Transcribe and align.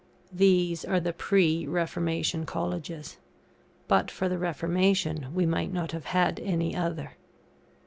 These 0.33 0.83
are 0.83 0.99
the 0.99 1.13
pre 1.13 1.67
Reformation 1.67 2.47
colleges; 2.47 3.17
but 3.87 4.09
for 4.09 4.27
the 4.27 4.39
Reformation, 4.39 5.27
we 5.31 5.45
might 5.45 5.71
not 5.71 5.91
have 5.91 6.05
had 6.05 6.39
any 6.39 6.75
other. 6.75 7.17